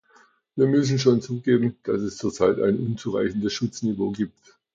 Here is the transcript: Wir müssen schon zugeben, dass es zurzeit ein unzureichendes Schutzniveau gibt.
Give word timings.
Wir 0.55 0.65
müssen 0.65 0.97
schon 0.97 1.21
zugeben, 1.21 1.77
dass 1.83 2.01
es 2.01 2.17
zurzeit 2.17 2.57
ein 2.59 2.79
unzureichendes 2.79 3.53
Schutzniveau 3.53 4.09
gibt. 4.09 4.57